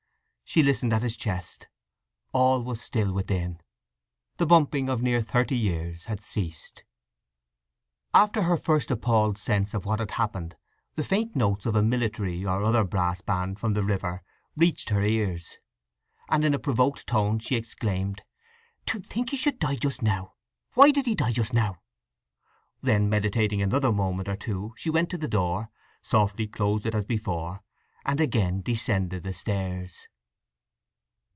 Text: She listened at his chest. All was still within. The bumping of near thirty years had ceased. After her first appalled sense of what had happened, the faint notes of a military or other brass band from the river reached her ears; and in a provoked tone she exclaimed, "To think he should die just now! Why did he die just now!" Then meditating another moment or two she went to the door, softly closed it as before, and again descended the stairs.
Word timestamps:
She 0.43 0.63
listened 0.63 0.91
at 0.91 1.01
his 1.01 1.15
chest. 1.15 1.69
All 2.33 2.61
was 2.61 2.81
still 2.81 3.13
within. 3.13 3.61
The 4.35 4.45
bumping 4.45 4.89
of 4.89 5.01
near 5.01 5.21
thirty 5.21 5.55
years 5.55 6.03
had 6.03 6.21
ceased. 6.21 6.83
After 8.13 8.41
her 8.41 8.57
first 8.57 8.91
appalled 8.91 9.37
sense 9.37 9.73
of 9.73 9.85
what 9.85 10.01
had 10.01 10.11
happened, 10.11 10.57
the 10.95 11.05
faint 11.05 11.37
notes 11.37 11.65
of 11.65 11.73
a 11.77 11.81
military 11.81 12.43
or 12.45 12.63
other 12.63 12.83
brass 12.83 13.21
band 13.21 13.59
from 13.61 13.71
the 13.75 13.81
river 13.81 14.23
reached 14.57 14.89
her 14.89 15.01
ears; 15.01 15.55
and 16.27 16.43
in 16.43 16.53
a 16.53 16.59
provoked 16.59 17.07
tone 17.07 17.39
she 17.39 17.55
exclaimed, 17.55 18.23
"To 18.87 18.99
think 18.99 19.29
he 19.29 19.37
should 19.37 19.57
die 19.57 19.77
just 19.77 20.01
now! 20.01 20.33
Why 20.73 20.91
did 20.91 21.05
he 21.05 21.15
die 21.15 21.31
just 21.31 21.53
now!" 21.53 21.77
Then 22.81 23.07
meditating 23.07 23.61
another 23.61 23.93
moment 23.93 24.27
or 24.27 24.35
two 24.35 24.73
she 24.75 24.89
went 24.89 25.09
to 25.11 25.17
the 25.17 25.29
door, 25.29 25.69
softly 26.01 26.45
closed 26.45 26.85
it 26.85 26.93
as 26.93 27.05
before, 27.05 27.63
and 28.05 28.19
again 28.19 28.59
descended 28.59 29.23
the 29.23 29.31
stairs. 29.31 30.09